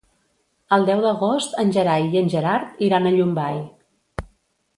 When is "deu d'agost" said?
0.87-1.53